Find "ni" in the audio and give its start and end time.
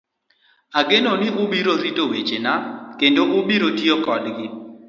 1.21-1.29